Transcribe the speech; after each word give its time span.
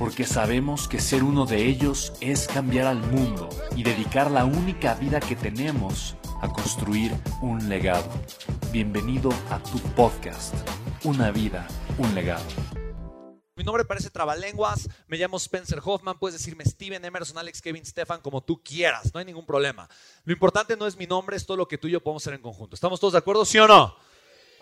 porque 0.00 0.24
sabemos 0.24 0.88
que 0.88 0.98
ser 0.98 1.22
uno 1.22 1.44
de 1.44 1.66
ellos 1.66 2.14
es 2.22 2.48
cambiar 2.48 2.86
al 2.86 3.00
mundo 3.00 3.50
y 3.76 3.82
dedicar 3.82 4.30
la 4.30 4.46
única 4.46 4.94
vida 4.94 5.20
que 5.20 5.36
tenemos 5.36 6.16
a 6.40 6.48
construir 6.48 7.12
un 7.42 7.68
legado. 7.68 8.10
Bienvenido 8.72 9.28
a 9.50 9.62
tu 9.62 9.78
podcast, 9.94 10.54
Una 11.04 11.30
vida, 11.30 11.68
un 11.98 12.14
legado. 12.14 12.46
Mi 13.54 13.62
nombre 13.62 13.84
parece 13.84 14.08
trabalenguas, 14.08 14.88
me 15.06 15.18
llamo 15.18 15.36
Spencer 15.36 15.82
Hoffman, 15.84 16.18
puedes 16.18 16.38
decirme 16.38 16.64
Steven, 16.64 17.04
Emerson, 17.04 17.36
Alex, 17.36 17.60
Kevin, 17.60 17.84
Stefan, 17.84 18.22
como 18.22 18.42
tú 18.42 18.62
quieras, 18.62 19.12
no 19.12 19.20
hay 19.20 19.26
ningún 19.26 19.44
problema. 19.44 19.86
Lo 20.24 20.32
importante 20.32 20.78
no 20.78 20.86
es 20.86 20.96
mi 20.96 21.06
nombre, 21.06 21.36
es 21.36 21.44
todo 21.44 21.58
lo 21.58 21.68
que 21.68 21.76
tú 21.76 21.88
y 21.88 21.90
yo 21.90 22.02
podemos 22.02 22.22
hacer 22.22 22.32
en 22.32 22.40
conjunto. 22.40 22.74
¿Estamos 22.74 23.00
todos 23.00 23.12
de 23.12 23.18
acuerdo, 23.18 23.44
sí 23.44 23.58
o 23.58 23.68
no? 23.68 23.94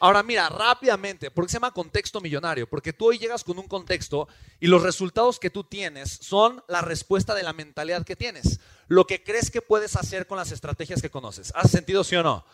Ahora 0.01 0.23
mira, 0.23 0.49
rápidamente, 0.49 1.31
¿por 1.31 1.45
qué 1.45 1.51
se 1.51 1.57
llama 1.57 1.73
contexto 1.73 2.21
millonario? 2.21 2.69
Porque 2.69 2.93
tú 2.93 3.07
hoy 3.09 3.19
llegas 3.19 3.43
con 3.43 3.59
un 3.59 3.67
contexto 3.67 4.29
y 4.61 4.69
los 4.69 4.83
resultados 4.83 5.41
que 5.41 5.51
tú 5.51 5.65
tienes 5.65 6.19
son 6.21 6.63
la 6.69 6.83
respuesta 6.83 7.35
de 7.35 7.43
la 7.43 7.53
mentalidad 7.53 8.05
que 8.05 8.15
tienes. 8.15 8.61
Lo 8.87 9.07
que 9.07 9.25
crees 9.25 9.51
que 9.51 9.61
puedes 9.61 9.97
hacer 9.97 10.27
con 10.29 10.39
las 10.39 10.53
estrategias 10.53 11.03
que 11.03 11.11
conoces. 11.11 11.53
¿Hace 11.57 11.69
sentido 11.69 12.05
sí 12.05 12.15
o 12.15 12.23
no? 12.23 12.45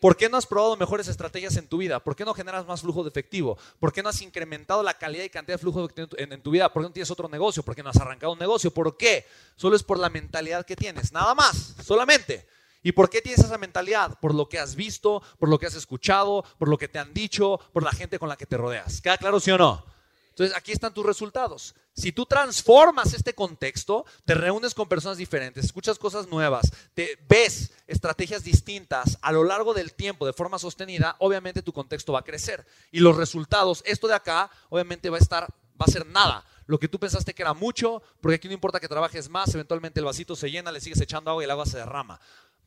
¿Por 0.00 0.16
qué 0.16 0.28
no 0.28 0.36
has 0.36 0.46
probado 0.46 0.76
mejores 0.76 1.08
estrategias 1.08 1.56
en 1.56 1.68
tu 1.68 1.78
vida? 1.78 2.00
¿Por 2.00 2.14
qué 2.14 2.24
no 2.24 2.34
generas 2.34 2.66
más 2.66 2.82
flujo 2.82 3.02
de 3.02 3.08
efectivo? 3.08 3.58
¿Por 3.80 3.92
qué 3.92 4.02
no 4.02 4.08
has 4.08 4.20
incrementado 4.22 4.82
la 4.82 4.94
calidad 4.94 5.24
y 5.24 5.30
cantidad 5.30 5.54
de 5.54 5.62
flujo 5.62 5.88
en, 5.96 6.32
en 6.32 6.42
tu 6.42 6.50
vida? 6.50 6.72
¿Por 6.72 6.82
qué 6.82 6.88
no 6.88 6.92
tienes 6.92 7.10
otro 7.10 7.28
negocio? 7.28 7.62
¿Por 7.64 7.74
qué 7.74 7.82
no 7.82 7.90
has 7.90 7.96
arrancado 7.96 8.32
un 8.32 8.38
negocio? 8.38 8.72
¿Por 8.72 8.96
qué? 8.96 9.26
Solo 9.56 9.74
es 9.74 9.82
por 9.82 9.98
la 9.98 10.08
mentalidad 10.08 10.66
que 10.66 10.76
tienes. 10.76 11.12
Nada 11.12 11.34
más, 11.34 11.74
solamente. 11.84 12.46
¿Y 12.82 12.92
por 12.92 13.08
qué 13.08 13.22
tienes 13.22 13.44
esa 13.44 13.58
mentalidad? 13.58 14.18
Por 14.20 14.34
lo 14.34 14.48
que 14.48 14.58
has 14.58 14.74
visto, 14.74 15.22
por 15.38 15.48
lo 15.48 15.58
que 15.58 15.66
has 15.66 15.74
escuchado, 15.74 16.44
por 16.58 16.68
lo 16.68 16.78
que 16.78 16.88
te 16.88 16.98
han 16.98 17.14
dicho, 17.14 17.60
por 17.72 17.82
la 17.82 17.92
gente 17.92 18.18
con 18.18 18.28
la 18.28 18.36
que 18.36 18.46
te 18.46 18.56
rodeas. 18.56 19.00
¿Queda 19.00 19.18
claro, 19.18 19.38
sí 19.40 19.50
o 19.50 19.58
no? 19.58 19.84
Entonces, 20.32 20.56
aquí 20.56 20.72
están 20.72 20.94
tus 20.94 21.04
resultados. 21.04 21.74
Si 21.92 22.10
tú 22.10 22.24
transformas 22.24 23.12
este 23.12 23.34
contexto, 23.34 24.06
te 24.24 24.34
reúnes 24.34 24.72
con 24.72 24.88
personas 24.88 25.18
diferentes, 25.18 25.66
escuchas 25.66 25.98
cosas 25.98 26.26
nuevas, 26.26 26.72
te 26.94 27.18
ves 27.28 27.70
estrategias 27.86 28.42
distintas 28.42 29.18
a 29.20 29.30
lo 29.30 29.44
largo 29.44 29.74
del 29.74 29.92
tiempo 29.92 30.24
de 30.24 30.32
forma 30.32 30.58
sostenida, 30.58 31.16
obviamente 31.18 31.60
tu 31.60 31.74
contexto 31.74 32.14
va 32.14 32.20
a 32.20 32.24
crecer. 32.24 32.66
Y 32.90 33.00
los 33.00 33.18
resultados, 33.18 33.82
esto 33.84 34.08
de 34.08 34.14
acá, 34.14 34.50
obviamente 34.70 35.10
va 35.10 35.18
a 35.18 35.20
estar, 35.20 35.42
va 35.78 35.84
a 35.86 35.90
ser 35.90 36.06
nada. 36.06 36.46
Lo 36.64 36.78
que 36.78 36.88
tú 36.88 36.98
pensaste 36.98 37.34
que 37.34 37.42
era 37.42 37.52
mucho, 37.52 38.02
porque 38.22 38.36
aquí 38.36 38.48
no 38.48 38.54
importa 38.54 38.80
que 38.80 38.88
trabajes 38.88 39.28
más, 39.28 39.54
eventualmente 39.54 40.00
el 40.00 40.06
vasito 40.06 40.34
se 40.34 40.50
llena, 40.50 40.72
le 40.72 40.80
sigues 40.80 41.00
echando 41.02 41.30
agua 41.30 41.42
y 41.42 41.44
el 41.44 41.50
agua 41.50 41.66
se 41.66 41.76
derrama 41.76 42.18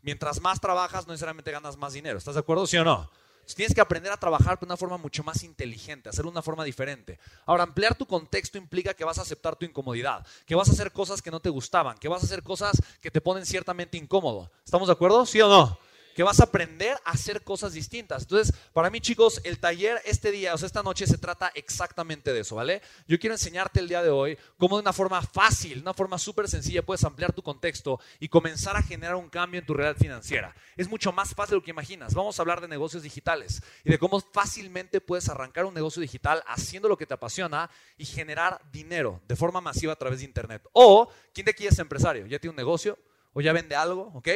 mientras 0.05 0.39
más 0.39 0.61
trabajas, 0.61 1.07
no 1.07 1.13
necesariamente 1.13 1.51
ganas 1.51 1.75
más 1.75 1.93
dinero. 1.93 2.17
¿Estás 2.17 2.35
de 2.35 2.39
acuerdo, 2.39 2.67
sí 2.67 2.77
o 2.77 2.83
no? 2.83 3.09
tienes 3.53 3.75
que 3.75 3.81
aprender 3.81 4.11
a 4.11 4.17
trabajar 4.17 4.57
de 4.57 4.66
una 4.66 4.75
forma 4.77 4.97
mucho 4.97 5.23
más 5.23 5.43
inteligente, 5.43 6.09
hacerlo 6.09 6.31
de 6.31 6.35
una 6.35 6.41
forma 6.41 6.63
diferente. 6.63 7.19
Ahora, 7.45 7.63
ampliar 7.63 7.93
tu 7.95 8.07
contexto 8.07 8.57
implica 8.57 8.95
que 8.95 9.03
vas 9.03 9.19
a 9.19 9.21
aceptar 9.21 9.55
tu 9.55 9.66
incomodidad, 9.66 10.25
que 10.47 10.55
vas 10.55 10.67
a 10.69 10.71
hacer 10.71 10.91
cosas 10.91 11.21
que 11.21 11.29
no 11.29 11.39
te 11.39 11.49
gustaban, 11.49 11.97
que 11.97 12.07
vas 12.07 12.23
a 12.23 12.25
hacer 12.25 12.41
cosas 12.41 12.81
que 13.01 13.11
te 13.11 13.21
ponen 13.21 13.45
ciertamente 13.45 13.97
incómodo. 13.97 14.49
¿Estamos 14.63 14.88
de 14.88 14.93
acuerdo? 14.93 15.25
¿Sí 15.27 15.39
o 15.41 15.47
no? 15.47 15.77
Que 16.16 16.24
vas 16.24 16.40
a 16.40 16.46
aprender 16.46 16.98
a 17.03 17.12
hacer 17.12 17.44
cosas 17.44 17.74
distintas. 17.74 18.24
Entonces, 18.24 18.56
para 18.74 18.90
mí, 18.90 19.02
chicos, 19.02 19.42
el 19.44 19.59
taller 19.59 20.02
este 20.06 20.31
día, 20.31 20.53
o 20.53 20.58
sea, 20.58 20.66
esta 20.66 20.81
noche 20.81 21.06
se 21.06 21.18
trata 21.18 21.52
exactamente 21.53 22.31
de 22.31 22.40
eso, 22.40 22.56
¿vale? 22.56 22.81
Yo 23.06 23.20
quiero 23.20 23.36
enseñarte 23.36 23.81
el 23.81 23.90
día 23.90 24.02
de 24.02 24.09
hoy 24.09 24.38
cómo 24.58 24.78
de 24.78 24.81
una 24.81 24.94
forma 24.94 25.22
fácil, 25.22 25.81
una 25.81 25.94
forma 25.94 26.18
súper 26.18 26.48
sencilla, 26.48 26.81
puedes 26.81 27.03
ampliar 27.03 27.34
tu 27.34 27.44
contexto 27.44 28.00
y 28.18 28.30
comenzar 28.30 28.78
a 28.78 28.81
generar 28.81 29.16
un 29.16 29.30
cambio 29.30 29.59
en 29.59 29.66
tu 29.66 29.74
realidad 29.74 30.00
financiera. 30.00 30.56
Es 30.78 30.88
mucho 30.88 31.12
más 31.12 31.36
fácil 31.36 31.52
de 31.52 31.56
lo 31.58 31.64
que 31.64 31.72
imaginas. 31.72 32.14
Vamos 32.14 32.40
a 32.40 32.42
hablar 32.42 32.62
de 32.62 32.70
negocios 32.70 33.03
digitales 33.03 33.62
y 33.84 33.90
de 33.90 34.00
cómo 34.00 34.22
fácilmente 34.22 35.02
puedes 35.02 35.28
arrancar 35.28 35.66
un 35.66 35.74
negocio 35.74 36.02
digital 36.02 36.42
haciendo 36.47 36.88
lo 36.88 36.97
que 36.97 37.06
te 37.06 37.14
apasiona 37.14 37.70
y 37.97 38.06
generar 38.06 38.62
dinero 38.72 39.22
de 39.28 39.36
forma 39.36 39.59
masiva 39.59 39.92
a 39.92 39.97
través 39.97 40.20
de 40.20 40.26
Internet. 40.26 40.66
O, 40.72 41.09
¿quién 41.34 41.44
de 41.44 41.52
aquí 41.52 41.68
es 41.68 41.78
empresario? 41.78 42.26
¿Ya 42.26 42.40
tiene 42.40 42.52
un 42.52 42.56
negocio? 42.56 42.97
¿O 43.34 43.42
ya 43.42 43.52
vende 43.52 43.76
algo? 43.76 44.14
¿Ok? 44.16 44.30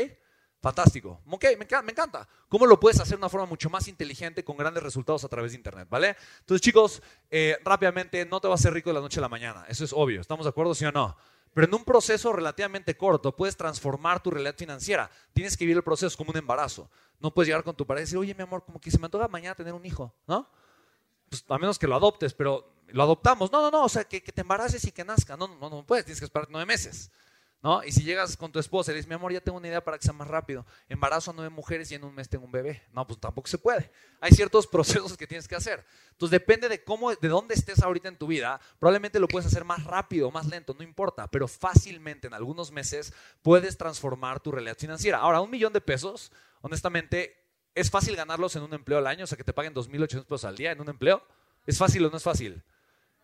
Fantástico. 0.61 1.21
Ok, 1.29 1.45
me, 1.57 1.91
encanta. 1.91 2.27
¿Cómo 2.49 2.65
lo 2.65 2.79
puedes 2.79 2.99
hacer 2.99 3.15
de 3.15 3.21
una 3.21 3.29
forma 3.29 3.45
mucho 3.45 3.69
más 3.69 3.87
inteligente 3.87 4.43
con 4.43 4.57
grandes 4.57 4.83
resultados 4.83 5.23
a 5.23 5.29
través 5.29 5.53
de 5.53 5.57
Internet? 5.57 5.87
¿Vale? 5.89 6.17
Entonces, 6.39 6.61
chicos, 6.61 7.01
eh, 7.31 7.57
rápidamente, 7.63 8.25
no 8.25 8.41
te 8.41 8.49
vas 8.49 8.59
a 8.59 8.61
hacer 8.61 8.73
rico 8.73 8.89
de 8.89 8.95
la 8.95 8.99
noche 8.99 9.19
a 9.19 9.21
la 9.21 9.29
mañana. 9.29 9.65
Eso 9.69 9.85
es 9.85 9.93
obvio. 9.93 10.19
¿Estamos 10.19 10.45
de 10.45 10.49
acuerdo, 10.49 10.75
sí 10.75 10.83
o 10.83 10.91
no? 10.91 11.15
Pero 11.53 11.65
en 11.67 11.73
un 11.73 11.85
proceso 11.85 12.33
relativamente 12.33 12.95
corto 12.95 13.35
puedes 13.35 13.55
transformar 13.55 14.21
tu 14.21 14.31
realidad 14.31 14.55
financiera. 14.57 15.09
Tienes 15.33 15.55
que 15.55 15.63
vivir 15.63 15.77
el 15.77 15.83
proceso 15.83 16.15
como 16.17 16.31
un 16.31 16.37
embarazo. 16.37 16.89
No 17.19 17.33
puedes 17.33 17.47
llegar 17.47 17.63
con 17.63 17.75
tu 17.75 17.87
pareja 17.87 18.01
y 18.01 18.05
decir, 18.05 18.17
oye, 18.17 18.35
mi 18.35 18.43
amor, 18.43 18.63
como 18.65 18.79
que 18.79 18.91
se 18.91 18.99
me 18.99 19.05
antoja 19.05 19.27
mañana 19.29 19.55
tener 19.55 19.73
un 19.73 19.85
hijo, 19.85 20.13
¿no? 20.27 20.49
Pues 21.29 21.45
a 21.47 21.57
menos 21.57 21.79
que 21.79 21.87
lo 21.87 21.95
adoptes, 21.95 22.33
pero 22.33 22.73
lo 22.87 23.03
adoptamos. 23.03 23.51
No, 23.51 23.61
no, 23.61 23.71
no, 23.71 23.85
o 23.85 23.89
sea, 23.89 24.03
que, 24.03 24.21
que 24.21 24.31
te 24.31 24.41
embaraces 24.41 24.83
y 24.85 24.91
que 24.91 25.03
nazca. 25.05 25.37
No, 25.37 25.47
no, 25.47 25.69
no 25.69 25.85
puedes, 25.85 26.05
tienes 26.05 26.19
que 26.19 26.25
esperar 26.25 26.47
nueve 26.51 26.65
meses. 26.65 27.11
¿No? 27.61 27.83
Y 27.83 27.91
si 27.91 28.03
llegas 28.03 28.37
con 28.37 28.53
tu 28.53 28.59
esposa 28.59 28.91
y 28.91 28.93
le 28.93 28.99
dices, 28.99 29.09
mi 29.09 29.15
amor, 29.15 29.33
ya 29.33 29.41
tengo 29.41 29.57
una 29.57 29.67
idea 29.67 29.83
para 29.83 29.97
que 29.97 30.05
sea 30.05 30.13
más 30.13 30.29
rápido. 30.29 30.65
Embarazo 30.87 31.31
a 31.31 31.33
nueve 31.33 31.49
mujeres 31.49 31.91
y 31.91 31.95
en 31.95 32.05
un 32.05 32.15
mes 32.15 32.29
tengo 32.29 32.45
un 32.45 32.51
bebé. 32.53 32.83
No, 32.93 33.05
pues 33.05 33.19
tampoco 33.19 33.49
se 33.49 33.57
puede. 33.57 33.91
Hay 34.21 34.31
ciertos 34.31 34.65
procesos 34.67 35.17
que 35.17 35.27
tienes 35.27 35.45
que 35.45 35.55
hacer. 35.55 35.85
Entonces 36.11 36.31
depende 36.31 36.69
de 36.69 36.83
cómo, 36.85 37.13
de 37.13 37.27
dónde 37.27 37.55
estés 37.55 37.81
ahorita 37.81 38.07
en 38.07 38.17
tu 38.17 38.27
vida. 38.27 38.61
Probablemente 38.79 39.19
lo 39.19 39.27
puedes 39.27 39.45
hacer 39.45 39.65
más 39.65 39.83
rápido, 39.83 40.31
más 40.31 40.47
lento, 40.47 40.73
no 40.73 40.83
importa. 40.83 41.27
Pero 41.27 41.49
fácilmente 41.49 42.27
en 42.27 42.33
algunos 42.33 42.71
meses 42.71 43.13
puedes 43.41 43.77
transformar 43.77 44.39
tu 44.39 44.53
realidad 44.53 44.77
financiera. 44.77 45.17
Ahora, 45.17 45.41
un 45.41 45.51
millón 45.51 45.73
de 45.73 45.81
pesos, 45.81 46.31
honestamente, 46.61 47.35
¿es 47.75 47.91
fácil 47.91 48.15
ganarlos 48.15 48.55
en 48.55 48.63
un 48.63 48.73
empleo 48.73 48.99
al 48.99 49.07
año? 49.07 49.25
O 49.25 49.27
sea, 49.27 49.37
que 49.37 49.43
te 49.43 49.51
paguen 49.51 49.73
2.800 49.73 50.23
pesos 50.23 50.45
al 50.45 50.55
día 50.55 50.71
en 50.71 50.79
un 50.79 50.87
empleo. 50.87 51.21
¿Es 51.65 51.77
fácil 51.77 52.05
o 52.05 52.09
no 52.09 52.15
es 52.15 52.23
fácil? 52.23 52.63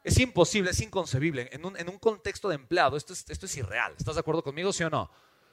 Es 0.06 0.20
imposible, 0.20 0.70
es 0.70 0.80
inconcebible. 0.82 1.50
En 1.52 1.66
un, 1.66 1.76
en 1.80 1.90
un 1.90 1.98
contexto 1.98 2.48
de 2.48 2.54
empleado, 2.54 2.96
esto 2.96 3.12
es, 3.12 3.26
esto 3.28 3.48
es 3.48 3.58
irreal. 3.58 3.96
¿Estás 3.98 4.14
de 4.14 4.20
acuerdo 4.20 4.44
conmigo, 4.44 4.72
sí 4.72 4.84
o 4.84 4.90
no? 4.92 5.10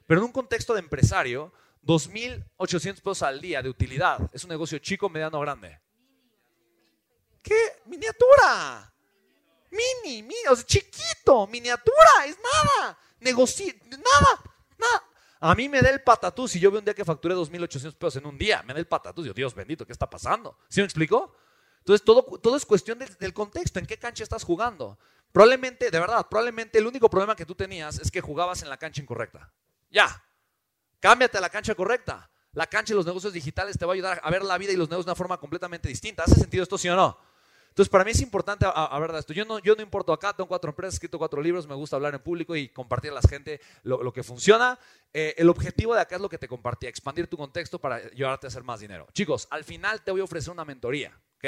Pero 0.07 0.21
en 0.21 0.27
un 0.27 0.33
contexto 0.33 0.75
de 0.75 0.81
empresario, 0.81 1.55
2.800 1.83 2.97
pesos 2.97 3.23
al 3.23 3.41
día 3.41 3.63
de 3.63 3.71
utilidad. 3.71 4.19
Es 4.31 4.45
un 4.45 4.51
negocio 4.51 4.79
chico, 4.79 5.09
mediano, 5.09 5.41
grande. 5.41 5.81
¿Qué? 7.43 7.81
Miniatura. 7.87 8.93
Mini, 9.71 10.23
mini, 10.23 10.35
chiquito, 10.67 11.47
miniatura, 11.47 12.27
es 12.27 12.37
nada. 12.37 12.99
Negocio, 13.21 13.73
nada, 13.89 14.43
nada. 14.77 15.03
A 15.41 15.55
mí 15.55 15.67
me 15.67 15.81
da 15.81 15.89
el 15.89 16.03
patatús 16.03 16.51
si 16.51 16.61
yo 16.61 16.71
veo 16.71 16.81
un 16.81 16.85
día 16.85 16.93
que 16.93 17.07
facturé 17.07 17.35
2.800 17.35 17.95
pesos 17.95 18.17
en 18.17 18.27
un 18.27 18.37
día. 18.37 18.63
Me 18.65 18.75
da 18.75 18.81
el 18.81 18.87
patatús. 18.87 19.35
Dios 19.35 19.55
bendito, 19.55 19.87
¿qué 19.87 19.93
está 19.93 20.11
pasando? 20.11 20.59
¿Sí 20.69 20.81
me 20.81 20.85
explico? 20.85 21.35
Entonces, 21.83 22.05
todo, 22.05 22.23
todo 22.39 22.57
es 22.57 22.65
cuestión 22.65 22.99
del, 22.99 23.35
contexto, 23.35 23.81
en 23.81 23.87
qué 23.87 23.99
cancha 23.99 24.23
estás 24.23 24.45
jugando. 24.45 24.99
Probablemente, 25.33 25.91
de 25.91 25.99
verdad, 25.99 26.25
probablemente 26.31 26.79
el 26.79 26.87
único 26.87 27.11
problema 27.11 27.35
que 27.35 27.45
tú 27.45 27.57
tenías 27.57 27.99
es 27.99 28.11
que 28.11 28.21
jugabas 28.21 28.63
en 28.63 28.69
la 28.69 28.77
cancha 28.77 29.03
incorrecta. 29.03 29.51
Ya, 29.91 30.23
cámbiate 31.01 31.39
a 31.39 31.41
la 31.41 31.51
cancha 31.51 31.75
correcta. 31.75 32.31
La 32.53 32.69
cancha 32.69 32.93
de 32.93 32.97
los 32.97 33.07
negocios 33.07 33.33
digitales 33.33 33.77
te 33.77 33.85
va 33.85 33.93
a 33.93 33.95
ayudar 33.95 34.21
a 34.23 34.31
ver 34.31 34.45
la 34.45 34.59
vida 34.59 34.73
y 34.73 34.77
los 34.77 34.89
negocios 34.89 35.07
de 35.07 35.11
una 35.11 35.17
forma 35.17 35.39
completamente 35.39 35.89
distinta. 35.89 36.23
¿Hace 36.23 36.37
sentido 36.37 36.63
esto, 36.63 36.79
sí 36.79 36.89
o 36.89 36.95
no? 36.95 37.19
Entonces, 37.73 37.89
para 37.89 38.05
mí 38.05 38.11
es 38.11 38.21
importante 38.21 38.67
hablar 38.67 39.13
de 39.13 39.19
esto. 39.19 39.33
Yo 39.33 39.47
no, 39.47 39.59
yo 39.59 39.75
no 39.75 39.81
importo 39.81 40.13
acá, 40.13 40.35
tengo 40.35 40.47
cuatro 40.47 40.71
empresas, 40.71 40.95
escrito 40.95 41.19
cuatro 41.19 41.41
libros, 41.41 41.67
me 41.67 41.75
gusta 41.75 41.97
hablar 41.97 42.15
en 42.15 42.21
público 42.21 42.55
y 42.55 42.69
compartir 42.69 43.11
a 43.11 43.15
la 43.15 43.23
gente 43.23 43.63
lo, 43.83 44.13
que 44.13 44.23
funciona. 44.23 44.79
Eh, 45.15 45.35
el 45.39 45.49
objetivo 45.49 45.95
de 45.95 46.03
acá 46.03 46.17
es 46.17 46.21
lo 46.21 46.29
que 46.29 46.37
te 46.37 46.47
compartí, 46.47 46.87
expandir 46.87 47.29
tu 47.29 47.39
contexto 47.39 47.79
para 47.79 47.97
ayudarte 47.97 48.47
a 48.47 48.49
hacer 48.49 48.63
más 48.63 48.81
dinero. 48.81 49.09
Chicos, 49.15 49.49
al 49.49 49.65
final 49.65 50.03
te 50.03 50.11
voy 50.11 50.21
a 50.21 50.25
ofrecer 50.25 50.53
una 50.53 50.67
mentoría, 50.67 51.19
¿ok? 51.39 51.47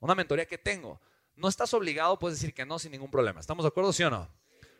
Una 0.00 0.14
mentoría 0.14 0.46
que 0.46 0.58
tengo. 0.58 1.00
No 1.36 1.48
estás 1.48 1.72
obligado, 1.74 2.18
puedes 2.18 2.38
decir 2.38 2.54
que 2.54 2.66
no 2.66 2.78
sin 2.78 2.92
ningún 2.92 3.10
problema. 3.10 3.40
¿Estamos 3.40 3.64
de 3.64 3.68
acuerdo, 3.68 3.92
sí 3.92 4.02
o 4.02 4.10
no? 4.10 4.28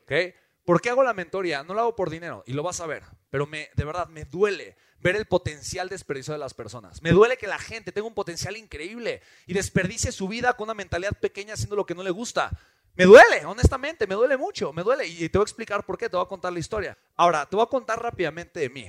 ¿Okay? 0.04 0.34
¿Por 0.64 0.80
qué 0.80 0.90
hago 0.90 1.02
la 1.02 1.14
mentoría? 1.14 1.62
No 1.62 1.72
lo 1.72 1.80
hago 1.80 1.96
por 1.96 2.10
dinero 2.10 2.44
y 2.46 2.52
lo 2.52 2.62
vas 2.62 2.80
a 2.80 2.86
ver, 2.86 3.02
pero 3.30 3.46
de 3.46 3.84
verdad 3.84 4.08
me 4.08 4.24
duele 4.24 4.76
ver 5.00 5.16
el 5.16 5.26
potencial 5.26 5.88
desperdicio 5.88 6.32
de 6.32 6.38
las 6.38 6.54
personas. 6.54 7.00
Me 7.02 7.10
duele 7.10 7.36
que 7.36 7.46
la 7.46 7.58
gente 7.58 7.92
tenga 7.92 8.06
un 8.06 8.14
potencial 8.14 8.56
increíble 8.56 9.22
y 9.46 9.54
desperdicie 9.54 10.12
su 10.12 10.28
vida 10.28 10.54
con 10.54 10.64
una 10.64 10.74
mentalidad 10.74 11.16
pequeña 11.18 11.54
haciendo 11.54 11.76
lo 11.76 11.86
que 11.86 11.94
no 11.94 12.02
le 12.02 12.10
gusta. 12.10 12.50
Me 12.96 13.04
duele, 13.04 13.46
honestamente, 13.46 14.06
me 14.06 14.14
duele 14.14 14.36
mucho, 14.36 14.72
me 14.72 14.82
duele. 14.82 15.06
Y 15.06 15.28
te 15.28 15.38
voy 15.38 15.44
a 15.44 15.48
explicar 15.48 15.86
por 15.86 15.96
qué, 15.96 16.08
te 16.08 16.16
voy 16.16 16.26
a 16.26 16.28
contar 16.28 16.52
la 16.52 16.58
historia. 16.58 16.98
Ahora, 17.16 17.46
te 17.46 17.56
voy 17.56 17.62
a 17.62 17.68
contar 17.68 18.02
rápidamente 18.02 18.60
de 18.60 18.68
mí. 18.68 18.88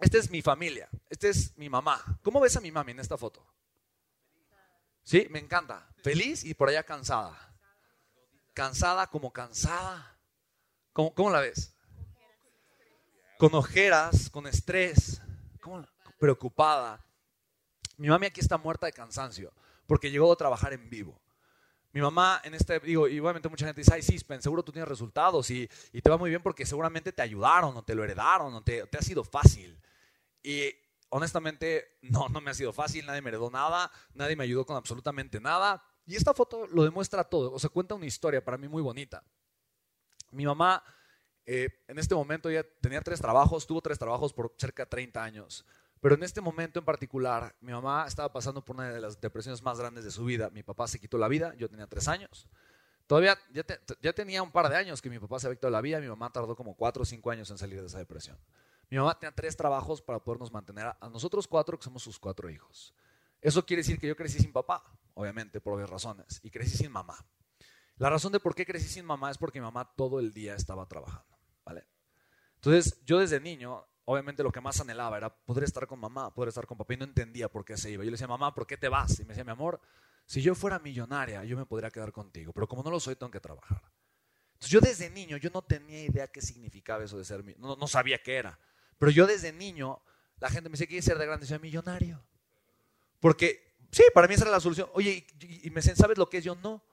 Esta 0.00 0.18
es 0.18 0.30
mi 0.30 0.42
familia, 0.42 0.88
esta 1.08 1.28
es 1.28 1.56
mi 1.56 1.68
mamá. 1.70 2.02
¿Cómo 2.22 2.40
ves 2.40 2.56
a 2.56 2.60
mi 2.60 2.70
mami 2.70 2.92
en 2.92 3.00
esta 3.00 3.16
foto? 3.16 3.44
Sí, 5.04 5.26
me 5.30 5.38
encanta. 5.38 5.86
Feliz 6.02 6.44
y 6.44 6.54
por 6.54 6.68
allá 6.68 6.82
cansada. 6.82 7.38
Cansada 8.54 9.06
como 9.08 9.32
cansada. 9.32 10.18
¿Cómo, 10.92 11.14
cómo 11.14 11.30
la 11.30 11.40
ves? 11.40 11.74
Con 13.38 13.54
ojeras, 13.54 14.30
con 14.30 14.46
estrés, 14.46 15.20
preocupada. 16.18 17.04
Mi 17.98 18.08
mami 18.08 18.26
aquí 18.26 18.40
está 18.40 18.56
muerta 18.56 18.86
de 18.86 18.92
cansancio 18.92 19.52
porque 19.86 20.10
llegó 20.10 20.32
a 20.32 20.36
trabajar 20.36 20.72
en 20.72 20.88
vivo. 20.88 21.20
Mi 21.92 22.00
mamá 22.00 22.40
en 22.42 22.54
este, 22.54 22.80
digo, 22.80 23.06
y 23.06 23.20
obviamente 23.20 23.48
mucha 23.48 23.66
gente 23.66 23.82
dice, 23.82 23.94
ay, 23.94 24.02
sí, 24.02 24.18
seguro 24.18 24.64
tú 24.64 24.72
tienes 24.72 24.88
resultados 24.88 25.48
y, 25.50 25.68
y, 25.92 26.02
te 26.02 26.10
va 26.10 26.16
muy 26.16 26.28
bien 26.28 26.42
porque 26.42 26.66
seguramente 26.66 27.12
te 27.12 27.22
ayudaron 27.22 27.76
o 27.76 27.84
te 27.84 27.94
lo 27.94 28.02
heredaron 28.02 28.52
o 28.54 28.62
te, 28.62 28.86
te 28.86 28.98
ha 28.98 29.02
sido 29.02 29.22
fácil. 29.22 29.78
Y 30.42 30.74
honestamente, 31.14 31.98
no, 32.02 32.28
no 32.28 32.40
me 32.40 32.50
ha 32.50 32.54
sido 32.54 32.72
fácil, 32.72 33.06
nadie 33.06 33.22
me 33.22 33.28
heredó 33.28 33.48
nada, 33.48 33.88
nadie 34.14 34.34
me 34.34 34.42
ayudó 34.42 34.66
con 34.66 34.76
absolutamente 34.76 35.40
nada. 35.40 35.80
Y 36.06 36.16
esta 36.16 36.34
foto 36.34 36.66
lo 36.66 36.82
demuestra 36.82 37.22
todo, 37.22 37.52
o 37.52 37.58
sea, 37.58 37.70
cuenta 37.70 37.94
una 37.94 38.04
historia 38.04 38.44
para 38.44 38.58
mí 38.58 38.66
muy 38.66 38.82
bonita. 38.82 39.22
Mi 40.32 40.44
mamá 40.44 40.82
eh, 41.46 41.68
en 41.86 42.00
este 42.00 42.16
momento 42.16 42.50
ya 42.50 42.64
tenía 42.80 43.00
tres 43.00 43.20
trabajos, 43.20 43.64
tuvo 43.64 43.80
tres 43.80 43.96
trabajos 43.96 44.32
por 44.32 44.54
cerca 44.58 44.84
de 44.84 44.90
30 44.90 45.22
años. 45.22 45.64
Pero 46.00 46.16
en 46.16 46.24
este 46.24 46.40
momento 46.40 46.80
en 46.80 46.84
particular, 46.84 47.54
mi 47.60 47.70
mamá 47.70 48.06
estaba 48.08 48.32
pasando 48.32 48.64
por 48.64 48.74
una 48.74 48.90
de 48.90 49.00
las 49.00 49.20
depresiones 49.20 49.62
más 49.62 49.78
grandes 49.78 50.02
de 50.04 50.10
su 50.10 50.24
vida. 50.24 50.50
Mi 50.50 50.64
papá 50.64 50.88
se 50.88 50.98
quitó 50.98 51.16
la 51.16 51.28
vida, 51.28 51.54
yo 51.54 51.70
tenía 51.70 51.86
tres 51.86 52.08
años. 52.08 52.48
Todavía 53.06 53.38
ya, 53.52 54.12
tenía 54.12 54.42
un 54.42 54.50
par 54.50 54.68
de 54.68 54.76
años 54.76 55.00
que 55.00 55.10
mi 55.10 55.20
papá 55.20 55.38
se 55.38 55.46
había 55.46 55.56
quitado 55.56 55.70
la 55.70 55.80
vida, 55.80 56.00
mi 56.00 56.08
mamá 56.08 56.32
tardó 56.32 56.56
como 56.56 56.74
cuatro 56.74 57.02
o 57.02 57.06
cinco 57.06 57.30
años 57.30 57.50
en 57.50 57.58
salir 57.58 57.80
de 57.80 57.86
esa 57.86 57.98
depresión. 57.98 58.36
Mi 58.90 58.98
mamá 58.98 59.18
tenía 59.18 59.34
tres 59.34 59.56
trabajos 59.56 60.02
para 60.02 60.18
podernos 60.18 60.52
mantener 60.52 60.86
a, 60.86 61.08
nosotros 61.10 61.48
cuatro, 61.48 61.78
que 61.78 61.84
somos 61.84 62.02
sus 62.02 62.18
cuatro 62.18 62.50
hijos. 62.50 62.94
Eso 63.40 63.64
quiere 63.64 63.82
decir 63.82 63.98
que 63.98 64.06
yo 64.06 64.16
crecí 64.16 64.38
sin 64.38 64.52
papá, 64.52 64.82
obviamente, 65.14 65.60
por 65.60 65.74
obvias 65.74 65.90
razones, 65.90 66.40
y 66.42 66.50
crecí 66.50 66.76
sin 66.76 66.92
mamá. 66.92 67.16
La 67.96 68.10
razón 68.10 68.32
de 68.32 68.40
por 68.40 68.54
qué 68.54 68.64
crecí 68.66 68.88
sin 68.88 69.04
mamá 69.04 69.30
es 69.30 69.38
porque 69.38 69.60
mi 69.60 69.64
mamá 69.64 69.92
todo 69.96 70.18
el 70.20 70.32
día 70.32 70.54
estaba 70.54 70.86
trabajando, 70.86 71.36
¿vale? 71.64 71.86
Entonces, 72.56 73.00
yo 73.04 73.18
desde 73.18 73.40
niño 73.40 73.86
obviamente 74.06 74.42
lo 74.42 74.52
que 74.52 74.60
más 74.60 74.80
anhelaba 74.80 75.16
era 75.16 75.34
poder 75.34 75.64
estar 75.64 75.86
con 75.86 75.98
mamá, 75.98 76.32
poder 76.32 76.48
estar 76.48 76.66
con 76.66 76.76
papá 76.76 76.94
y 76.94 76.96
no 76.98 77.04
entendía 77.04 77.48
por 77.48 77.64
qué 77.64 77.76
se 77.76 77.90
iba. 77.90 78.04
Yo 78.04 78.10
le 78.10 78.12
decía, 78.12 78.28
mamá, 78.28 78.54
¿por 78.54 78.66
qué 78.66 78.76
te 78.76 78.88
vas? 78.88 79.18
Y 79.18 79.22
me 79.22 79.28
decía, 79.28 79.44
mi 79.44 79.50
amor, 79.50 79.80
si 80.26 80.42
yo 80.42 80.54
fuera 80.54 80.78
millonaria, 80.78 81.44
yo 81.44 81.56
me 81.56 81.66
podría 81.66 81.90
quedar 81.90 82.12
contigo, 82.12 82.52
pero 82.52 82.68
como 82.68 82.82
no 82.82 82.90
lo 82.90 83.00
soy, 83.00 83.16
tengo 83.16 83.30
que 83.30 83.40
trabajar. 83.40 83.82
Entonces 84.54 84.70
yo 84.70 84.80
desde 84.80 85.10
niño, 85.10 85.36
yo 85.36 85.50
no 85.50 85.62
tenía 85.62 86.04
idea 86.04 86.28
qué 86.28 86.40
significaba 86.40 87.04
eso 87.04 87.18
de 87.18 87.24
ser, 87.24 87.44
no, 87.58 87.76
no 87.76 87.86
sabía 87.86 88.22
qué 88.22 88.36
era, 88.36 88.58
pero 88.98 89.10
yo 89.10 89.26
desde 89.26 89.52
niño, 89.52 90.02
la 90.38 90.50
gente 90.50 90.68
me 90.68 90.74
decía, 90.74 90.86
¿quieres 90.86 91.04
ser 91.04 91.18
de 91.18 91.26
grande? 91.26 91.46
Y 91.46 91.48
yo, 91.48 91.60
millonario. 91.60 92.24
Porque, 93.20 93.76
sí, 93.90 94.02
para 94.12 94.28
mí 94.28 94.34
esa 94.34 94.44
era 94.44 94.50
la 94.50 94.60
solución. 94.60 94.88
Oye, 94.92 95.26
y, 95.40 95.70
me 95.70 95.76
decían, 95.76 95.96
¿sabes 95.96 96.18
lo 96.18 96.28
que 96.28 96.38
es? 96.38 96.44
Yo 96.44 96.54
no, 96.56 96.84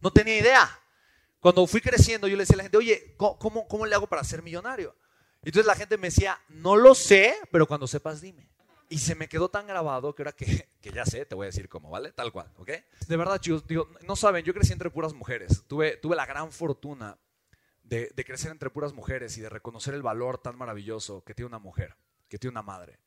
no 0.00 0.10
tenía 0.12 0.38
idea. 0.38 0.80
Cuando 1.40 1.66
fui 1.66 1.80
creciendo, 1.80 2.28
yo 2.28 2.36
le 2.36 2.42
decía 2.42 2.54
a 2.54 2.58
la 2.58 2.62
gente, 2.62 2.76
oye, 2.76 3.16
¿cómo, 3.16 3.66
cómo 3.66 3.86
le 3.86 3.94
hago 3.94 4.06
para 4.06 4.22
ser 4.22 4.42
millonario? 4.42 4.94
Entonces 5.42 5.66
la 5.66 5.74
gente 5.74 5.98
me 5.98 6.08
decía, 6.08 6.40
no 6.48 6.76
lo 6.76 6.94
sé, 6.94 7.34
pero 7.50 7.66
cuando 7.66 7.88
sepas 7.88 8.20
dime. 8.20 8.48
Y 8.88 8.98
se 8.98 9.14
me 9.14 9.28
quedó 9.28 9.48
tan 9.48 9.66
grabado 9.66 10.14
que 10.14 10.22
ahora 10.22 10.32
que, 10.32 10.68
que 10.80 10.92
ya 10.92 11.04
sé, 11.04 11.24
te 11.26 11.34
voy 11.34 11.46
a 11.46 11.46
decir 11.46 11.68
cómo, 11.68 11.90
¿vale? 11.90 12.12
Tal 12.12 12.30
cual, 12.30 12.52
¿ok? 12.58 12.70
De 13.08 13.16
verdad, 13.16 13.40
chicos, 13.40 13.66
digo, 13.66 13.88
no 14.02 14.14
saben, 14.14 14.44
yo 14.44 14.54
crecí 14.54 14.72
entre 14.72 14.90
puras 14.90 15.14
mujeres. 15.14 15.64
Tuve, 15.66 15.96
tuve 15.96 16.14
la 16.14 16.26
gran 16.26 16.52
fortuna 16.52 17.18
de, 17.96 18.24
crecer 18.24 18.50
entre 18.50 18.70
puras 18.70 18.94
mujeres 18.94 19.36
y 19.36 19.42
de 19.42 19.50
reconocer 19.50 19.92
el 19.94 20.02
valor 20.02 20.38
tan 20.38 20.56
maravilloso 20.56 21.24
que 21.24 21.34
tiene 21.34 21.48
una 21.48 21.58
mujer, 21.58 21.96
que 22.28 22.38
tiene 22.38 22.52
una 22.52 22.62
madre. 22.62 22.98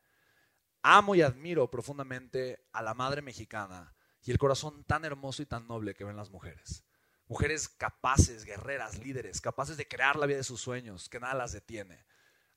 Amo 0.84 1.16
y 1.16 1.24
admiro 1.24 1.72
profundamente 1.72 2.68
a 2.72 2.84
la 2.84 2.94
madre 2.94 3.24
mexicana 3.24 3.96
y 4.24 4.32
el 4.32 4.38
corazón 4.38 4.84
tan 4.84 5.04
hermoso 5.04 5.42
y 5.42 5.48
tan 5.48 5.68
noble 5.68 5.96
que 5.96 6.04
ven 6.04 6.16
las 6.16 6.30
mujeres. 6.30 6.84
Mujeres 7.28 7.68
capaces, 7.68 8.46
guerreras, 8.46 9.00
líderes, 9.00 9.42
capaces 9.42 9.78
de 9.78 9.88
crear 9.88 10.16
la 10.16 10.28
vida 10.28 10.38
de 10.38 10.44
sus 10.44 10.62
sueños, 10.62 11.10
que 11.10 11.20
nada 11.20 11.34
las 11.34 11.54
detiene. 11.54 12.06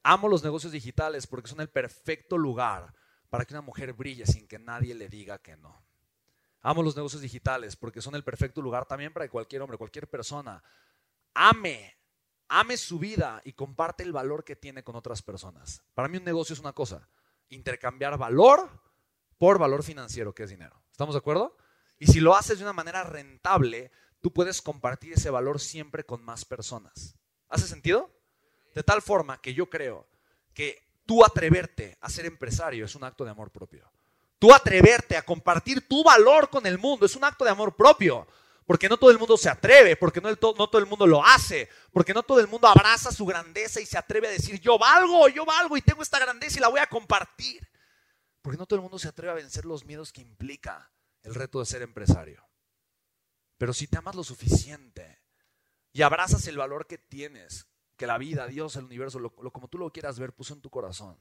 Amo 0.02 0.28
los 0.28 0.44
negocios 0.44 0.72
digitales 0.72 1.26
porque 1.26 1.48
son 1.48 1.62
el 1.62 1.70
perfecto 1.70 2.36
lugar 2.36 2.94
para 3.30 3.46
que 3.46 3.54
una 3.54 3.62
mujer 3.62 3.94
brille 3.94 4.26
sin 4.26 4.46
que 4.46 4.58
nadie 4.58 4.94
le 4.94 5.08
diga 5.08 5.38
que 5.38 5.56
no. 5.56 5.82
Amo 6.60 6.82
los 6.82 6.96
negocios 6.96 7.22
digitales 7.22 7.76
porque 7.76 8.02
son 8.02 8.14
el 8.14 8.24
perfecto 8.24 8.60
lugar 8.60 8.84
también 8.84 9.14
para 9.14 9.24
que 9.24 9.30
cualquier 9.30 9.62
hombre, 9.62 9.78
cualquier 9.78 10.08
persona 10.10 10.62
ame, 11.38 11.97
ame 12.48 12.76
su 12.76 12.98
vida 12.98 13.40
y 13.44 13.52
comparte 13.52 14.02
el 14.02 14.12
valor 14.12 14.44
que 14.44 14.56
tiene 14.56 14.82
con 14.82 14.96
otras 14.96 15.22
personas. 15.22 15.82
Para 15.94 16.08
mí 16.08 16.18
un 16.18 16.24
negocio 16.24 16.54
es 16.54 16.60
una 16.60 16.72
cosa, 16.72 17.08
intercambiar 17.48 18.18
valor 18.18 18.68
por 19.38 19.58
valor 19.58 19.82
financiero, 19.82 20.34
que 20.34 20.44
es 20.44 20.50
dinero. 20.50 20.80
¿Estamos 20.90 21.14
de 21.14 21.18
acuerdo? 21.18 21.56
Y 21.98 22.06
si 22.06 22.20
lo 22.20 22.34
haces 22.34 22.58
de 22.58 22.64
una 22.64 22.72
manera 22.72 23.04
rentable, 23.04 23.90
tú 24.20 24.32
puedes 24.32 24.62
compartir 24.62 25.12
ese 25.12 25.30
valor 25.30 25.60
siempre 25.60 26.04
con 26.04 26.24
más 26.24 26.44
personas. 26.44 27.16
¿Hace 27.48 27.66
sentido? 27.66 28.10
De 28.74 28.82
tal 28.82 29.02
forma 29.02 29.40
que 29.40 29.54
yo 29.54 29.68
creo 29.68 30.06
que 30.54 30.88
tú 31.06 31.24
atreverte 31.24 31.96
a 32.00 32.10
ser 32.10 32.26
empresario 32.26 32.84
es 32.84 32.94
un 32.94 33.04
acto 33.04 33.24
de 33.24 33.30
amor 33.30 33.50
propio. 33.50 33.90
Tú 34.38 34.52
atreverte 34.52 35.16
a 35.16 35.22
compartir 35.22 35.88
tu 35.88 36.04
valor 36.04 36.48
con 36.48 36.66
el 36.66 36.78
mundo 36.78 37.06
es 37.06 37.16
un 37.16 37.24
acto 37.24 37.44
de 37.44 37.50
amor 37.50 37.74
propio. 37.74 38.26
Porque 38.68 38.86
no 38.86 38.98
todo 38.98 39.10
el 39.10 39.18
mundo 39.18 39.38
se 39.38 39.48
atreve, 39.48 39.96
porque 39.96 40.20
no, 40.20 40.28
no, 40.28 40.36
todo 40.36 40.78
el 40.78 40.84
mundo 40.84 41.06
lo 41.06 41.24
hace, 41.24 41.70
porque 41.90 42.12
no 42.12 42.22
todo 42.22 42.38
el 42.38 42.48
mundo 42.48 42.68
abraza 42.68 43.10
su 43.10 43.24
grandeza 43.24 43.80
y 43.80 43.86
se 43.86 43.96
atreve 43.96 44.28
a 44.28 44.30
decir, 44.30 44.60
yo 44.60 44.78
valgo, 44.78 45.26
yo 45.30 45.46
valgo 45.46 45.74
y 45.78 45.80
tengo 45.80 46.02
esta 46.02 46.18
grandeza 46.18 46.58
y 46.58 46.60
la 46.60 46.68
voy 46.68 46.78
a 46.78 46.86
compartir. 46.86 47.66
Porque 48.42 48.58
no 48.58 48.66
todo 48.66 48.76
el 48.76 48.82
mundo 48.82 48.98
se 48.98 49.08
atreve 49.08 49.32
a 49.32 49.36
vencer 49.36 49.64
los 49.64 49.86
miedos 49.86 50.12
que 50.12 50.20
implica 50.20 50.92
el 51.22 51.34
reto 51.34 51.60
de 51.60 51.64
ser 51.64 51.80
empresario. 51.80 52.46
Pero 53.56 53.72
si 53.72 53.86
te 53.86 53.96
amas 53.96 54.14
lo 54.14 54.22
suficiente 54.22 55.22
y 55.94 56.02
abrazas 56.02 56.46
el 56.46 56.58
valor 56.58 56.86
que 56.86 56.98
tienes, 56.98 57.68
que 57.96 58.06
la 58.06 58.18
vida, 58.18 58.48
Dios, 58.48 58.76
el 58.76 58.84
universo, 58.84 59.18
lo, 59.18 59.32
como 59.32 59.68
tú 59.68 59.78
lo 59.78 59.90
quieras 59.90 60.18
ver, 60.18 60.34
puso 60.34 60.52
en 60.52 60.60
tu 60.60 60.68
corazón. 60.68 61.18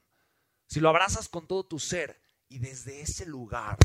Si 0.66 0.80
lo 0.80 0.90
abrazas 0.90 1.30
con 1.30 1.46
todo 1.46 1.64
tu 1.64 1.78
ser 1.78 2.20
y 2.46 2.58
desde 2.58 3.00
ese 3.00 3.24
lugar 3.24 3.78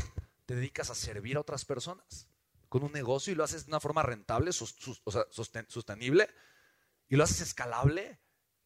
te 0.44 0.54
dedicas 0.54 0.90
a 0.90 0.94
servir 0.94 1.38
a 1.38 1.40
otras 1.40 1.64
personas 1.64 2.28
con 2.74 2.82
un 2.82 2.90
negocio 2.90 3.32
y 3.32 3.36
lo 3.36 3.44
haces 3.44 3.66
de 3.66 3.70
una 3.70 3.78
forma 3.78 4.02
rentable, 4.02 4.50
sostenible 4.52 6.28
y 7.08 7.14
lo 7.14 7.22
haces 7.22 7.40
escalable, 7.40 8.18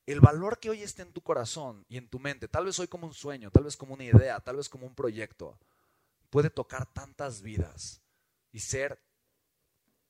el 0.06 0.20
valor 0.20 0.58
que 0.58 0.70
hoy 0.70 0.82
esté 0.82 1.02
en 1.02 1.12
tu 1.12 1.20
corazón 1.20 1.84
y 1.90 1.98
en 1.98 2.08
tu 2.08 2.18
mente, 2.18 2.48
tal 2.48 2.64
vez 2.64 2.78
hoy 2.78 2.88
como 2.88 3.06
un 3.06 3.12
sueño, 3.12 3.50
tal 3.50 3.64
vez 3.64 3.76
como 3.76 3.92
una 3.92 4.04
idea, 4.04 4.40
tal 4.40 4.56
vez 4.56 4.70
como 4.70 4.86
un 4.86 4.94
proyecto, 4.94 5.58
puede 6.30 6.48
tocar 6.48 6.86
tantas 6.86 7.42
vidas 7.42 8.00
y 8.50 8.60
ser 8.60 8.98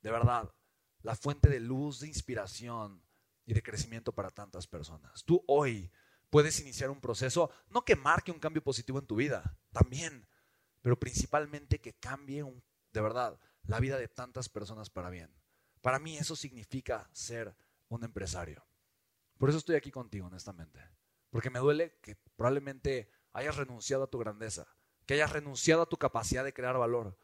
de 0.00 0.12
verdad 0.12 0.54
la 1.02 1.16
fuente 1.16 1.48
de 1.48 1.58
luz, 1.58 1.98
de 1.98 2.06
inspiración, 2.06 3.02
y 3.46 3.52
de 3.52 3.64
crecimiento 3.64 4.12
para 4.12 4.30
tantas 4.30 4.68
personas. 4.68 5.24
Tú 5.24 5.42
hoy 5.48 5.90
puedes 6.30 6.60
iniciar 6.60 6.88
un 6.88 7.00
proceso, 7.00 7.50
no 7.68 7.84
que 7.84 7.96
marque 7.96 8.30
un 8.30 8.38
cambio 8.38 8.62
positivo 8.62 9.00
en 9.00 9.08
tu 9.08 9.16
vida, 9.16 9.58
también, 9.72 10.28
pero 10.82 11.00
principalmente 11.00 11.80
que 11.80 11.94
cambie 11.94 12.44
de 12.92 13.00
verdad 13.00 13.40
la 13.68 13.78
vida 13.78 13.96
de 13.96 14.08
tantas 14.08 14.48
personas 14.48 14.90
para 14.90 15.10
bien. 15.10 15.32
Para 15.80 16.00
mí 16.00 16.18
eso 16.18 16.34
significa 16.34 17.08
ser 17.12 17.54
un 17.88 18.02
empresario. 18.02 18.66
Por 19.38 19.48
eso 19.48 19.58
estoy 19.58 19.76
aquí 19.76 19.92
contigo, 19.92 20.26
honestamente. 20.26 20.80
Porque 21.30 21.50
me 21.50 21.60
duele 21.60 22.00
que 22.02 22.16
probablemente 22.34 23.08
hayas 23.32 23.54
renunciado 23.54 24.02
a 24.02 24.10
tu 24.10 24.18
grandeza, 24.18 24.66
que 25.06 25.14
hayas 25.14 25.32
renunciado 25.32 25.82
a 25.82 25.88
tu 25.88 25.96
capacidad 25.96 26.42
de 26.42 26.52
crear 26.52 26.76
valor, 26.76 27.16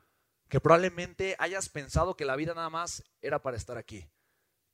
que 0.49 0.61
probablemente 0.61 1.35
hayas 1.41 1.69
pensado 1.69 2.17
que 2.17 2.25
la 2.25 2.37
vida 2.37 2.55
nada 2.55 2.71
más 2.71 3.03
era 3.21 3.43
para 3.43 3.57
estar 3.57 3.77
aquí 3.77 4.09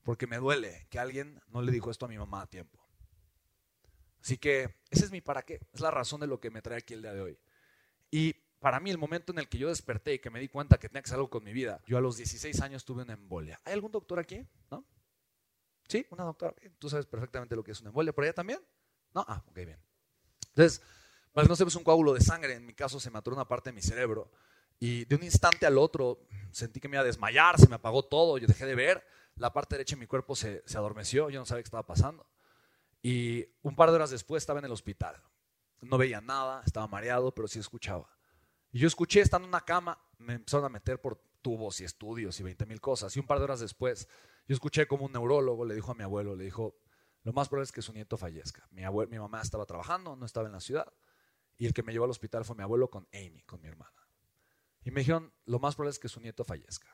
porque 0.02 0.26
me 0.26 0.38
duele 0.38 0.86
que 0.90 0.98
alguien 0.98 1.40
no 1.48 1.62
le 1.62 1.72
dijo 1.72 1.90
esto 1.90 2.06
a 2.06 2.08
mi 2.08 2.18
mamá 2.18 2.42
a 2.42 2.46
tiempo. 2.46 2.78
Así 4.20 4.38
que 4.38 4.76
ese 4.90 5.04
es 5.04 5.10
mi 5.10 5.20
para 5.20 5.42
qué, 5.42 5.60
es 5.72 5.80
la 5.80 5.90
razón 5.90 6.20
de 6.20 6.26
lo 6.26 6.40
que 6.40 6.50
me 6.50 6.62
trae 6.62 6.78
aquí 6.78 6.94
el 6.94 7.02
día 7.02 7.14
de 7.14 7.20
hoy. 7.20 7.38
Y 8.10 8.34
para 8.60 8.78
mí 8.78 8.90
el 8.90 8.98
momento 8.98 9.32
en 9.32 9.38
el 9.38 9.48
que 9.48 9.58
yo 9.58 9.68
desperté 9.68 10.14
y 10.14 10.18
que 10.18 10.30
me 10.30 10.38
di 10.38 10.48
cuenta 10.48 10.78
que 10.78 10.88
tenía 10.88 11.02
que 11.02 11.08
hacer 11.08 11.16
algo 11.16 11.30
con 11.30 11.42
mi 11.42 11.52
vida, 11.52 11.82
yo 11.86 11.98
a 11.98 12.00
los 12.00 12.16
16 12.18 12.60
años 12.60 12.84
tuve 12.84 13.02
una 13.02 13.14
embolia. 13.14 13.60
¿Hay 13.64 13.72
algún 13.72 13.90
doctor 13.90 14.18
aquí? 14.18 14.46
¿No? 14.70 14.84
¿Sí? 15.88 16.06
¿Una 16.10 16.24
doctora? 16.24 16.54
Tú 16.78 16.88
sabes 16.88 17.06
perfectamente 17.06 17.56
lo 17.56 17.64
que 17.64 17.72
es 17.72 17.80
una 17.80 17.88
embolia. 17.88 18.12
¿Por 18.12 18.24
allá 18.24 18.34
también? 18.34 18.60
¿No? 19.14 19.24
Ah, 19.26 19.42
ok, 19.48 19.54
bien. 19.56 19.80
Entonces, 20.48 20.82
para 21.32 21.48
no 21.48 21.56
sepas 21.56 21.74
un 21.74 21.84
coágulo 21.84 22.12
de 22.12 22.20
sangre, 22.20 22.54
en 22.54 22.66
mi 22.66 22.74
caso 22.74 23.00
se 23.00 23.10
mató 23.10 23.30
una 23.30 23.48
parte 23.48 23.70
de 23.70 23.74
mi 23.74 23.82
cerebro 23.82 24.30
y 24.78 25.04
de 25.06 25.16
un 25.16 25.22
instante 25.22 25.66
al 25.66 25.78
otro 25.78 26.26
sentí 26.52 26.80
que 26.80 26.88
me 26.88 26.96
iba 26.96 27.02
a 27.02 27.06
desmayar, 27.06 27.58
se 27.58 27.68
me 27.68 27.76
apagó 27.76 28.04
todo, 28.04 28.38
yo 28.38 28.46
dejé 28.46 28.66
de 28.66 28.74
ver 28.74 29.04
la 29.36 29.52
parte 29.52 29.76
derecha 29.76 29.96
de 29.96 30.00
mi 30.00 30.06
cuerpo 30.06 30.36
se, 30.36 30.62
se 30.66 30.76
adormeció, 30.76 31.30
yo 31.30 31.40
no 31.40 31.46
sabía 31.46 31.62
qué 31.62 31.68
estaba 31.68 31.86
pasando. 31.86 32.26
Y 33.02 33.46
un 33.62 33.74
par 33.74 33.88
de 33.88 33.96
horas 33.96 34.10
después 34.10 34.42
estaba 34.42 34.58
en 34.58 34.66
el 34.66 34.72
hospital. 34.72 35.16
No 35.80 35.96
veía 35.96 36.20
nada, 36.20 36.62
estaba 36.66 36.86
mareado, 36.86 37.32
pero 37.34 37.48
sí 37.48 37.58
escuchaba. 37.58 38.19
Y 38.72 38.78
yo 38.78 38.86
escuché, 38.86 39.20
estando 39.20 39.46
en 39.46 39.50
una 39.50 39.64
cama, 39.64 39.98
me 40.18 40.34
empezaron 40.34 40.66
a 40.66 40.68
meter 40.68 41.00
por 41.00 41.20
tubos 41.42 41.80
y 41.80 41.84
estudios 41.84 42.38
y 42.38 42.42
20 42.42 42.66
mil 42.66 42.80
cosas. 42.80 43.16
Y 43.16 43.20
un 43.20 43.26
par 43.26 43.38
de 43.38 43.44
horas 43.44 43.60
después, 43.60 44.08
yo 44.46 44.54
escuché 44.54 44.86
como 44.86 45.06
un 45.06 45.12
neurólogo 45.12 45.64
le 45.64 45.74
dijo 45.74 45.92
a 45.92 45.94
mi 45.94 46.02
abuelo, 46.02 46.36
le 46.36 46.44
dijo, 46.44 46.76
lo 47.22 47.32
más 47.32 47.48
probable 47.48 47.64
es 47.64 47.72
que 47.72 47.82
su 47.82 47.92
nieto 47.92 48.16
fallezca. 48.16 48.66
Mi, 48.70 48.82
mi 49.08 49.18
mamá 49.18 49.42
estaba 49.42 49.66
trabajando, 49.66 50.16
no 50.16 50.26
estaba 50.26 50.46
en 50.46 50.52
la 50.52 50.60
ciudad. 50.60 50.92
Y 51.56 51.66
el 51.66 51.74
que 51.74 51.82
me 51.82 51.92
llevó 51.92 52.04
al 52.04 52.10
hospital 52.10 52.44
fue 52.44 52.56
mi 52.56 52.62
abuelo 52.62 52.88
con 52.88 53.06
Amy, 53.12 53.42
con 53.42 53.60
mi 53.60 53.68
hermana. 53.68 54.08
Y 54.82 54.90
me 54.90 55.00
dijeron, 55.00 55.32
lo 55.44 55.58
más 55.58 55.74
probable 55.74 55.90
es 55.90 55.98
que 55.98 56.08
su 56.08 56.20
nieto 56.20 56.44
fallezca. 56.44 56.88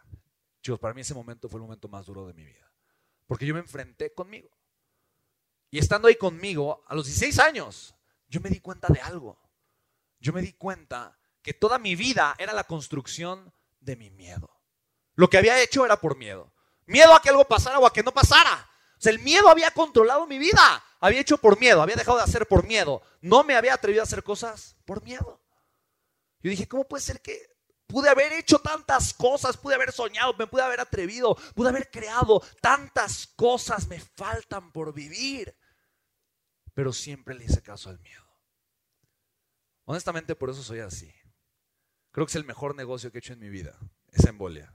Chicos, 0.60 0.80
para 0.80 0.94
mí 0.94 1.02
ese 1.02 1.14
momento 1.14 1.48
fue 1.48 1.58
el 1.58 1.62
momento 1.62 1.88
más 1.88 2.06
duro 2.06 2.26
de 2.26 2.34
mi 2.34 2.44
vida. 2.44 2.72
Porque 3.26 3.46
yo 3.46 3.54
me 3.54 3.60
enfrenté 3.60 4.12
conmigo. 4.12 4.50
Y 5.70 5.78
estando 5.78 6.08
ahí 6.08 6.16
conmigo, 6.16 6.84
a 6.88 6.94
los 6.94 7.06
16 7.06 7.38
años, 7.38 7.94
yo 8.28 8.40
me 8.40 8.50
di 8.50 8.60
cuenta 8.60 8.88
de 8.88 9.00
algo. 9.00 9.40
Yo 10.18 10.32
me 10.32 10.42
di 10.42 10.52
cuenta 10.54 11.16
que 11.46 11.54
toda 11.54 11.78
mi 11.78 11.94
vida 11.94 12.34
era 12.38 12.52
la 12.52 12.64
construcción 12.64 13.54
de 13.78 13.94
mi 13.94 14.10
miedo. 14.10 14.50
Lo 15.14 15.30
que 15.30 15.38
había 15.38 15.62
hecho 15.62 15.84
era 15.84 16.00
por 16.00 16.16
miedo. 16.16 16.52
Miedo 16.86 17.14
a 17.14 17.22
que 17.22 17.28
algo 17.28 17.46
pasara 17.46 17.78
o 17.78 17.86
a 17.86 17.92
que 17.92 18.02
no 18.02 18.12
pasara. 18.12 18.68
O 18.98 19.00
sea, 19.00 19.12
el 19.12 19.20
miedo 19.20 19.48
había 19.48 19.70
controlado 19.70 20.26
mi 20.26 20.38
vida. 20.38 20.84
Había 20.98 21.20
hecho 21.20 21.38
por 21.38 21.56
miedo, 21.60 21.80
había 21.80 21.94
dejado 21.94 22.16
de 22.16 22.24
hacer 22.24 22.48
por 22.48 22.66
miedo. 22.66 23.00
No 23.20 23.44
me 23.44 23.54
había 23.54 23.74
atrevido 23.74 24.02
a 24.02 24.06
hacer 24.06 24.24
cosas 24.24 24.76
por 24.84 25.04
miedo. 25.04 25.40
Yo 26.40 26.50
dije, 26.50 26.66
¿cómo 26.66 26.82
puede 26.82 27.04
ser 27.04 27.22
que 27.22 27.40
pude 27.86 28.08
haber 28.08 28.32
hecho 28.32 28.58
tantas 28.58 29.14
cosas, 29.14 29.56
pude 29.56 29.76
haber 29.76 29.92
soñado, 29.92 30.34
me 30.34 30.48
pude 30.48 30.62
haber 30.62 30.80
atrevido, 30.80 31.36
pude 31.54 31.68
haber 31.68 31.92
creado 31.92 32.42
tantas 32.60 33.28
cosas, 33.36 33.86
me 33.86 34.00
faltan 34.00 34.72
por 34.72 34.92
vivir? 34.92 35.56
Pero 36.74 36.92
siempre 36.92 37.36
le 37.36 37.44
hice 37.44 37.62
caso 37.62 37.88
al 37.88 38.00
miedo. 38.00 38.26
Honestamente, 39.84 40.34
por 40.34 40.50
eso 40.50 40.64
soy 40.64 40.80
así. 40.80 41.14
Creo 42.16 42.24
que 42.24 42.30
es 42.30 42.36
el 42.36 42.46
mejor 42.46 42.74
negocio 42.74 43.12
que 43.12 43.18
he 43.18 43.20
hecho 43.20 43.34
en 43.34 43.40
mi 43.40 43.50
vida, 43.50 43.78
esa 44.10 44.30
embolia. 44.30 44.74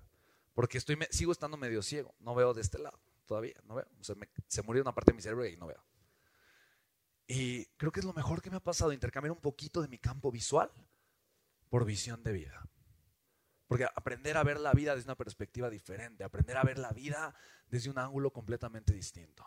Porque 0.54 0.80
sigo 0.80 1.32
estando 1.32 1.58
medio 1.58 1.82
ciego, 1.82 2.14
no 2.20 2.36
veo 2.36 2.54
de 2.54 2.62
este 2.62 2.78
lado 2.78 3.02
todavía, 3.26 3.56
no 3.64 3.74
veo. 3.74 3.88
se 4.46 4.62
murió 4.62 4.84
una 4.84 4.94
parte 4.94 5.10
de 5.10 5.16
mi 5.16 5.24
cerebro 5.24 5.48
y 5.48 5.58
no 5.58 5.66
veo. 5.66 5.84
Y 7.26 7.66
creo 7.78 7.92
que 7.92 8.02
es 8.02 8.06
lo 8.06 8.14
mejor 8.14 8.44
que 8.44 8.52
me 8.52 8.58
ha 8.58 8.64
pasado, 8.64 8.94
intercambiar 8.94 9.32
un 9.32 9.42
poquito 9.42 9.82
de 9.82 9.88
mi 9.88 9.98
campo 9.98 10.30
visual 10.30 10.72
por 11.68 11.84
visión 11.84 12.22
de 12.22 12.32
vida. 12.32 12.70
Porque 13.66 13.86
aprender 13.86 14.38
a 14.38 14.44
ver 14.44 14.60
la 14.60 14.74
vida 14.74 14.94
desde 14.94 15.08
una 15.08 15.18
perspectiva 15.18 15.72
diferente, 15.72 16.24
aprender 16.24 16.58
a 16.58 16.64
ver 16.64 16.78
la 16.78 16.92
vida 16.92 17.34
desde 17.66 17.90
un 17.90 17.98
ángulo 17.98 18.32
completamente 18.32 18.94
distinto. 18.94 19.44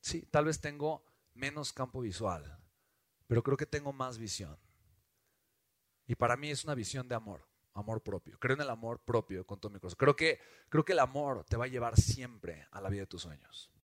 Sí, 0.00 0.22
tal 0.22 0.46
vez 0.46 0.60
tengo 0.60 1.04
menos 1.34 1.72
campo 1.72 2.00
visual, 2.00 2.58
pero 3.28 3.44
creo 3.44 3.56
que 3.56 3.66
tengo 3.66 3.92
más 3.92 4.18
visión. 4.18 4.58
Y 6.06 6.14
para 6.14 6.36
mí 6.36 6.50
es 6.50 6.64
una 6.64 6.74
visión 6.74 7.08
de 7.08 7.14
amor, 7.14 7.46
amor 7.74 8.02
propio. 8.02 8.38
Creo 8.38 8.54
en 8.56 8.62
el 8.62 8.70
amor 8.70 9.00
propio 9.00 9.46
con 9.46 9.58
todo 9.58 9.70
mi 9.70 9.78
corazón. 9.78 9.96
Creo 9.98 10.16
que, 10.16 10.38
creo 10.68 10.84
que 10.84 10.92
el 10.92 10.98
amor 10.98 11.44
te 11.44 11.56
va 11.56 11.64
a 11.64 11.68
llevar 11.68 11.96
siempre 11.96 12.66
a 12.70 12.80
la 12.80 12.88
vida 12.88 13.02
de 13.02 13.06
tus 13.06 13.22
sueños. 13.22 13.70